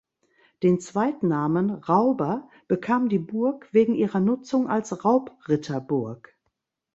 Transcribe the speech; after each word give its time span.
Den 0.63 0.79
Zweitnamen 0.79 1.69
"Rauber" 1.69 2.49
bekam 2.67 3.07
die 3.07 3.19
Burg 3.19 3.71
wegen 3.71 3.93
ihrer 3.93 4.19
Nutzung 4.19 4.67
als 4.67 5.05
Raubritterburg. 5.05 6.35